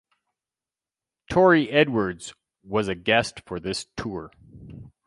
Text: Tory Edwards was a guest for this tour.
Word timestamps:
Tory 1.29 1.69
Edwards 1.69 2.33
was 2.63 2.87
a 2.87 2.95
guest 2.95 3.43
for 3.45 3.59
this 3.59 3.85
tour. 3.95 4.31